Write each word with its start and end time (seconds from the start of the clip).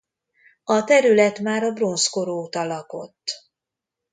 A 0.63 0.83
terület 0.83 1.39
már 1.39 1.63
a 1.63 1.71
bronzkor 1.73 2.27
óta 2.27 2.63
lakott. 2.65 3.43